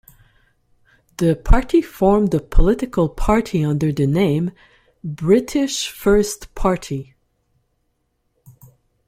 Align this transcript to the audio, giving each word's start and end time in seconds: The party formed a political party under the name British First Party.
The 1.17 1.35
party 1.35 1.79
formed 1.83 2.33
a 2.33 2.39
political 2.39 3.07
party 3.07 3.63
under 3.63 3.91
the 3.91 4.07
name 4.07 4.49
British 5.03 5.89
First 5.91 6.55
Party. 6.55 7.13